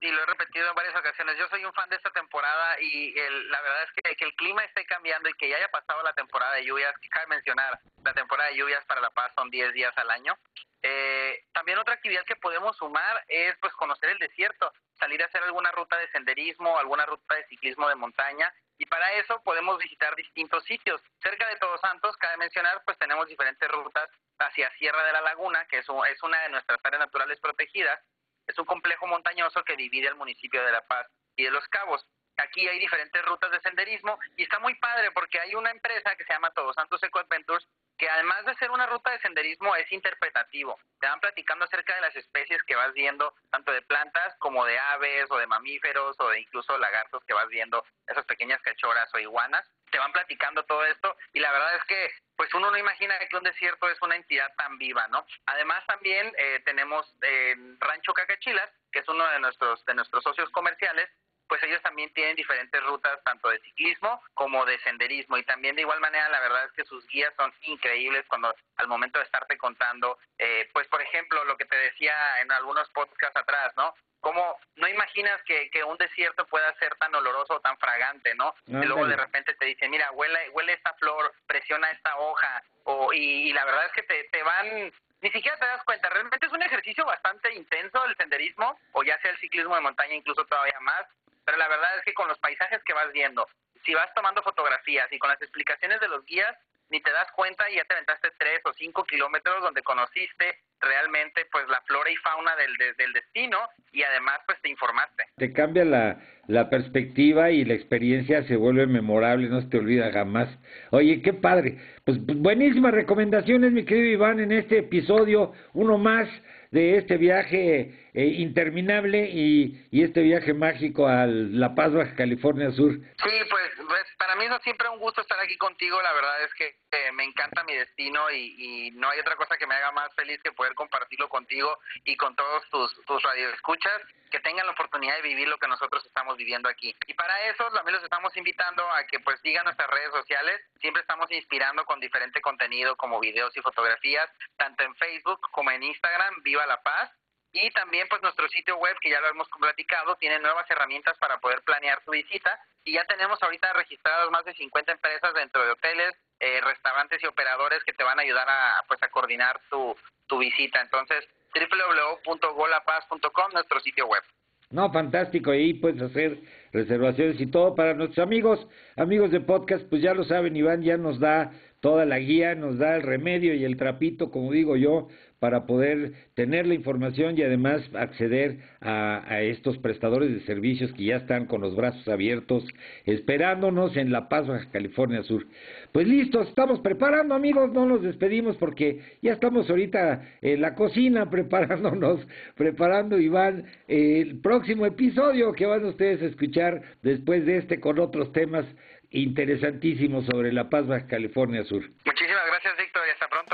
y 0.00 0.10
lo 0.10 0.22
he 0.22 0.26
repetido 0.26 0.68
en 0.68 0.74
varias 0.74 0.94
ocasiones, 0.94 1.36
yo 1.38 1.48
soy 1.48 1.64
un 1.64 1.72
fan 1.72 1.88
de 1.88 1.96
esta 1.96 2.10
temporada 2.10 2.78
y 2.80 3.18
el, 3.18 3.50
la 3.50 3.60
verdad 3.62 3.82
es 3.84 3.90
que, 3.92 4.16
que 4.16 4.24
el 4.26 4.34
clima 4.34 4.62
esté 4.64 4.84
cambiando 4.84 5.28
y 5.28 5.34
que 5.34 5.48
ya 5.48 5.56
haya 5.56 5.70
pasado 5.70 6.02
la 6.02 6.12
temporada 6.12 6.54
de 6.56 6.64
lluvias, 6.64 6.94
que 7.00 7.08
cabe 7.08 7.26
mencionar, 7.28 7.80
la 8.02 8.12
temporada 8.12 8.50
de 8.50 8.56
lluvias 8.56 8.84
para 8.84 9.00
La 9.00 9.10
Paz 9.10 9.32
son 9.34 9.50
10 9.50 9.72
días 9.72 9.96
al 9.96 10.10
año. 10.10 10.36
Eh, 10.82 11.44
también 11.54 11.78
otra 11.78 11.94
actividad 11.94 12.26
que 12.26 12.36
podemos 12.36 12.76
sumar 12.76 13.24
es 13.28 13.56
pues 13.62 13.72
conocer 13.74 14.10
el 14.10 14.18
desierto, 14.18 14.70
salir 14.98 15.22
a 15.22 15.26
hacer 15.26 15.42
alguna 15.42 15.72
ruta 15.72 15.96
de 15.96 16.08
senderismo, 16.08 16.78
alguna 16.78 17.06
ruta 17.06 17.36
de 17.36 17.46
ciclismo 17.46 17.88
de 17.88 17.94
montaña 17.94 18.52
y 18.78 18.86
para 18.86 19.12
eso 19.14 19.40
podemos 19.42 19.78
visitar 19.78 20.14
distintos 20.16 20.64
sitios. 20.64 21.00
Cerca 21.22 21.48
de 21.48 21.56
Todos 21.56 21.80
Santos, 21.80 22.16
cabe 22.16 22.36
mencionar, 22.38 22.82
pues 22.84 22.98
tenemos 22.98 23.26
diferentes 23.26 23.68
rutas 23.70 24.08
hacia 24.38 24.70
Sierra 24.76 25.04
de 25.04 25.12
la 25.12 25.20
Laguna, 25.20 25.66
que 25.66 25.78
es, 25.78 25.86
es 25.86 26.22
una 26.22 26.40
de 26.42 26.48
nuestras 26.48 26.80
áreas 26.84 27.00
naturales 27.00 27.38
protegidas, 27.40 28.00
es 28.46 28.58
un 28.58 28.64
complejo 28.64 29.06
montañoso 29.06 29.62
que 29.64 29.76
divide 29.76 30.08
el 30.08 30.16
municipio 30.16 30.64
de 30.64 30.72
La 30.72 30.82
Paz 30.82 31.06
y 31.36 31.44
de 31.44 31.50
Los 31.50 31.66
Cabos. 31.68 32.04
Aquí 32.36 32.66
hay 32.66 32.80
diferentes 32.80 33.24
rutas 33.24 33.50
de 33.52 33.60
senderismo 33.60 34.18
y 34.36 34.42
está 34.42 34.58
muy 34.58 34.74
padre 34.74 35.12
porque 35.12 35.38
hay 35.38 35.54
una 35.54 35.70
empresa 35.70 36.16
que 36.16 36.24
se 36.24 36.32
llama 36.32 36.50
Todos 36.50 36.74
Santos 36.74 37.02
Eco 37.02 37.20
Adventures 37.20 37.66
que 37.98 38.08
además 38.08 38.44
de 38.44 38.54
ser 38.56 38.70
una 38.70 38.86
ruta 38.86 39.10
de 39.10 39.20
senderismo 39.20 39.74
es 39.76 39.90
interpretativo. 39.92 40.78
Te 41.00 41.06
van 41.06 41.20
platicando 41.20 41.64
acerca 41.64 41.94
de 41.94 42.00
las 42.00 42.16
especies 42.16 42.62
que 42.64 42.76
vas 42.76 42.92
viendo, 42.92 43.34
tanto 43.50 43.72
de 43.72 43.82
plantas 43.82 44.34
como 44.38 44.64
de 44.64 44.78
aves 44.78 45.30
o 45.30 45.38
de 45.38 45.46
mamíferos 45.46 46.16
o 46.18 46.28
de 46.30 46.40
incluso 46.40 46.76
lagartos 46.78 47.22
que 47.24 47.34
vas 47.34 47.48
viendo, 47.48 47.84
esas 48.06 48.24
pequeñas 48.24 48.60
cachoras 48.62 49.12
o 49.14 49.18
iguanas. 49.18 49.66
Te 49.90 49.98
van 49.98 50.12
platicando 50.12 50.64
todo 50.64 50.84
esto 50.86 51.16
y 51.32 51.40
la 51.40 51.52
verdad 51.52 51.76
es 51.76 51.84
que 51.84 52.10
pues 52.36 52.52
uno 52.54 52.70
no 52.70 52.76
imagina 52.76 53.16
que 53.30 53.36
un 53.36 53.44
desierto 53.44 53.88
es 53.88 54.00
una 54.02 54.16
entidad 54.16 54.52
tan 54.56 54.76
viva, 54.76 55.06
¿no? 55.08 55.24
Además 55.46 55.86
también 55.86 56.32
eh, 56.36 56.60
tenemos 56.64 57.06
eh, 57.22 57.54
Rancho 57.78 58.12
Cacachilas, 58.12 58.70
que 58.90 58.98
es 59.00 59.08
uno 59.08 59.24
de 59.28 59.38
nuestros 59.38 59.84
de 59.84 59.94
nuestros 59.94 60.24
socios 60.24 60.50
comerciales, 60.50 61.08
pues 61.48 61.62
ellos 61.62 61.82
también 61.82 62.12
tienen 62.12 62.36
diferentes 62.36 62.82
rutas, 62.84 63.22
tanto 63.24 63.48
de 63.48 63.60
ciclismo 63.60 64.20
como 64.34 64.64
de 64.64 64.78
senderismo. 64.80 65.36
Y 65.36 65.44
también 65.44 65.76
de 65.76 65.82
igual 65.82 66.00
manera, 66.00 66.28
la 66.28 66.40
verdad 66.40 66.64
es 66.66 66.72
que 66.72 66.84
sus 66.84 67.06
guías 67.08 67.32
son 67.36 67.52
increíbles 67.62 68.24
cuando 68.28 68.54
al 68.76 68.88
momento 68.88 69.18
de 69.18 69.24
estarte 69.24 69.56
contando, 69.56 70.18
eh, 70.38 70.68
pues 70.72 70.86
por 70.88 71.02
ejemplo, 71.02 71.44
lo 71.44 71.56
que 71.56 71.64
te 71.64 71.76
decía 71.76 72.14
en 72.40 72.50
algunos 72.52 72.88
podcasts 72.90 73.36
atrás, 73.36 73.72
¿no? 73.76 73.94
Como 74.20 74.58
no 74.76 74.88
imaginas 74.88 75.42
que, 75.42 75.68
que 75.70 75.84
un 75.84 75.98
desierto 75.98 76.46
pueda 76.46 76.74
ser 76.78 76.94
tan 76.96 77.14
oloroso 77.14 77.56
o 77.56 77.60
tan 77.60 77.76
fragante, 77.78 78.34
¿no? 78.34 78.54
y 78.66 78.72
luego 78.72 79.06
de 79.06 79.16
repente 79.16 79.54
te 79.54 79.66
dicen, 79.66 79.90
mira, 79.90 80.10
huele, 80.12 80.48
huele 80.50 80.72
esta 80.72 80.94
flor, 80.94 81.34
presiona 81.46 81.90
esta 81.90 82.16
hoja, 82.16 82.62
o, 82.84 83.12
y, 83.12 83.50
y 83.50 83.52
la 83.52 83.66
verdad 83.66 83.84
es 83.84 83.92
que 83.92 84.02
te, 84.02 84.24
te 84.32 84.42
van 84.42 84.90
ni 85.24 85.30
siquiera 85.30 85.58
te 85.58 85.64
das 85.64 85.82
cuenta. 85.84 86.10
Realmente 86.10 86.44
es 86.44 86.52
un 86.52 86.62
ejercicio 86.62 87.04
bastante 87.06 87.52
intenso 87.54 88.04
el 88.04 88.14
senderismo, 88.16 88.78
o 88.92 89.02
ya 89.02 89.18
sea 89.20 89.30
el 89.30 89.38
ciclismo 89.38 89.74
de 89.74 89.80
montaña, 89.80 90.14
incluso 90.14 90.44
todavía 90.44 90.78
más 90.80 91.06
pero 91.44 91.58
la 91.58 91.68
verdad 91.68 91.98
es 91.98 92.04
que 92.04 92.14
con 92.14 92.28
los 92.28 92.38
paisajes 92.38 92.82
que 92.84 92.92
vas 92.92 93.12
viendo, 93.12 93.46
si 93.84 93.94
vas 93.94 94.12
tomando 94.14 94.42
fotografías 94.42 95.12
y 95.12 95.18
con 95.18 95.30
las 95.30 95.40
explicaciones 95.42 96.00
de 96.00 96.08
los 96.08 96.24
guías, 96.24 96.56
ni 96.90 97.00
te 97.00 97.10
das 97.10 97.30
cuenta 97.32 97.68
y 97.70 97.76
ya 97.76 97.84
te 97.84 97.94
aventaste 97.94 98.28
tres 98.38 98.60
o 98.64 98.72
cinco 98.74 99.04
kilómetros 99.04 99.62
donde 99.62 99.82
conociste 99.82 100.58
realmente 100.80 101.46
pues 101.50 101.66
la 101.68 101.80
flora 101.82 102.10
y 102.10 102.16
fauna 102.16 102.54
del, 102.56 102.96
del 102.96 103.12
destino 103.12 103.58
y 103.92 104.02
además 104.02 104.40
pues 104.46 104.60
te 104.60 104.68
informaste. 104.68 105.24
Te 105.36 105.52
cambia 105.52 105.84
la, 105.84 106.20
la 106.46 106.68
perspectiva 106.68 107.50
y 107.50 107.64
la 107.64 107.74
experiencia 107.74 108.46
se 108.46 108.56
vuelve 108.56 108.86
memorable, 108.86 109.48
no 109.48 109.62
se 109.62 109.68
te 109.68 109.78
olvida 109.78 110.12
jamás. 110.12 110.48
Oye, 110.90 111.22
qué 111.22 111.32
padre. 111.32 111.78
Pues, 112.04 112.18
pues 112.24 112.38
buenísimas 112.38 112.92
recomendaciones, 112.92 113.72
mi 113.72 113.84
querido 113.84 114.08
Iván, 114.08 114.40
en 114.40 114.52
este 114.52 114.78
episodio, 114.78 115.52
uno 115.72 115.96
más 115.96 116.28
de 116.70 116.98
este 116.98 117.16
viaje 117.16 118.03
eh, 118.14 118.26
interminable 118.26 119.28
y, 119.28 119.88
este 119.90 120.22
viaje 120.22 120.54
mágico 120.54 121.08
a 121.08 121.26
La 121.26 121.74
Paz, 121.74 121.92
Baja 121.92 122.14
California 122.14 122.70
Sur. 122.70 122.92
Sí, 122.92 123.34
pues, 123.50 123.70
pues 123.88 124.04
para 124.18 124.36
mí 124.36 124.44
es 124.44 124.62
siempre 124.62 124.88
un 124.88 125.00
gusto 125.00 125.20
estar 125.20 125.38
aquí 125.40 125.56
contigo. 125.56 126.00
La 126.00 126.12
verdad 126.12 126.44
es 126.44 126.54
que 126.54 126.66
eh, 126.92 127.12
me 127.12 127.24
encanta 127.24 127.64
mi 127.64 127.74
destino 127.74 128.30
y, 128.30 128.54
y, 128.58 128.90
no 128.92 129.08
hay 129.08 129.18
otra 129.18 129.34
cosa 129.34 129.56
que 129.56 129.66
me 129.66 129.74
haga 129.74 129.90
más 129.92 130.14
feliz 130.14 130.40
que 130.42 130.52
poder 130.52 130.74
compartirlo 130.74 131.28
contigo 131.28 131.76
y 132.04 132.16
con 132.16 132.36
todos 132.36 132.62
tus, 132.70 133.04
tus 133.04 133.22
radioescuchas 133.22 134.02
que 134.30 134.40
tengan 134.40 134.66
la 134.66 134.72
oportunidad 134.72 135.16
de 135.16 135.22
vivir 135.22 135.48
lo 135.48 135.58
que 135.58 135.68
nosotros 135.68 136.04
estamos 136.06 136.36
viviendo 136.36 136.68
aquí. 136.68 136.94
Y 137.06 137.14
para 137.14 137.48
eso 137.48 137.70
también 137.72 137.94
los 137.94 138.04
estamos 138.04 138.36
invitando 138.36 138.88
a 138.90 139.04
que 139.06 139.20
pues 139.20 139.40
sigan 139.42 139.64
nuestras 139.64 139.88
redes 139.90 140.10
sociales. 140.12 140.60
Siempre 140.80 141.02
estamos 141.02 141.30
inspirando 141.32 141.84
con 141.84 142.00
diferente 142.00 142.40
contenido 142.40 142.96
como 142.96 143.20
videos 143.20 143.56
y 143.56 143.60
fotografías, 143.60 144.28
tanto 144.56 144.84
en 144.84 144.94
Facebook 144.96 145.40
como 145.50 145.70
en 145.70 145.82
Instagram, 145.82 146.42
Viva 146.42 146.66
la 146.66 146.82
Paz. 146.82 147.10
Y 147.54 147.70
también 147.70 148.06
pues 148.10 148.20
nuestro 148.20 148.48
sitio 148.48 148.76
web, 148.78 148.96
que 149.00 149.10
ya 149.10 149.20
lo 149.20 149.28
hemos 149.28 149.48
platicado, 149.48 150.16
tiene 150.16 150.40
nuevas 150.40 150.68
herramientas 150.68 151.16
para 151.18 151.38
poder 151.38 151.62
planear 151.62 152.02
tu 152.04 152.10
visita. 152.10 152.58
Y 152.84 152.94
ya 152.94 153.04
tenemos 153.04 153.40
ahorita 153.40 153.72
registradas 153.74 154.28
más 154.30 154.44
de 154.44 154.54
50 154.54 154.90
empresas 154.90 155.32
dentro 155.34 155.64
de 155.64 155.70
hoteles, 155.70 156.14
eh, 156.40 156.60
restaurantes 156.60 157.22
y 157.22 157.26
operadores 157.26 157.82
que 157.84 157.92
te 157.92 158.02
van 158.02 158.18
a 158.18 158.22
ayudar 158.22 158.48
a, 158.48 158.82
pues, 158.88 159.00
a 159.04 159.08
coordinar 159.08 159.60
tu, 159.70 159.96
tu 160.26 160.38
visita. 160.38 160.80
Entonces, 160.80 161.24
www.golapaz.com, 161.54 163.52
nuestro 163.52 163.78
sitio 163.80 164.06
web. 164.08 164.22
No, 164.70 164.90
fantástico, 164.92 165.52
ahí 165.52 165.74
puedes 165.74 166.02
hacer 166.02 166.40
reservaciones 166.72 167.40
y 167.40 167.46
todo 167.46 167.76
para 167.76 167.94
nuestros 167.94 168.26
amigos, 168.26 168.66
amigos 168.96 169.30
de 169.30 169.40
podcast, 169.40 169.84
pues 169.88 170.02
ya 170.02 170.14
lo 170.14 170.24
saben, 170.24 170.56
Iván 170.56 170.82
ya 170.82 170.96
nos 170.96 171.20
da 171.20 171.52
toda 171.78 172.04
la 172.04 172.18
guía, 172.18 172.56
nos 172.56 172.78
da 172.78 172.96
el 172.96 173.02
remedio 173.02 173.54
y 173.54 173.64
el 173.64 173.76
trapito, 173.76 174.32
como 174.32 174.50
digo 174.50 174.76
yo, 174.76 175.08
para 175.44 175.66
poder 175.66 176.12
tener 176.32 176.66
la 176.66 176.72
información 176.72 177.36
y 177.36 177.42
además 177.42 177.82
acceder 177.92 178.60
a, 178.80 179.42
estos 179.42 179.76
prestadores 179.76 180.32
de 180.32 180.40
servicios 180.46 180.90
que 180.94 181.04
ya 181.04 181.16
están 181.16 181.44
con 181.44 181.60
los 181.60 181.76
brazos 181.76 182.08
abiertos 182.08 182.64
esperándonos 183.04 183.94
en 183.98 184.10
La 184.10 184.30
Paz, 184.30 184.46
Baja 184.46 184.70
California 184.70 185.22
Sur. 185.22 185.44
Pues 185.92 186.08
listo, 186.08 186.40
estamos 186.40 186.80
preparando 186.80 187.34
amigos, 187.34 187.70
no 187.74 187.84
nos 187.84 188.00
despedimos 188.00 188.56
porque 188.56 189.00
ya 189.20 189.34
estamos 189.34 189.68
ahorita 189.68 190.22
en 190.40 190.62
la 190.62 190.74
cocina 190.74 191.28
preparándonos, 191.30 192.26
preparando 192.54 193.20
Iván 193.20 193.66
el 193.86 194.40
próximo 194.40 194.86
episodio 194.86 195.52
que 195.52 195.66
van 195.66 195.84
ustedes 195.84 196.22
a 196.22 196.26
escuchar 196.26 196.80
después 197.02 197.44
de 197.44 197.58
este 197.58 197.80
con 197.80 197.98
otros 197.98 198.32
temas 198.32 198.64
interesantísimos 199.10 200.24
sobre 200.24 200.54
La 200.54 200.70
Paz, 200.70 200.86
Baja 200.86 201.06
California 201.06 201.64
Sur. 201.64 201.82
Muchísimas 202.06 202.46
gracias 202.46 202.78
Víctor 202.78 203.02
y 203.06 203.10
hasta 203.10 203.28
pronto. 203.28 203.53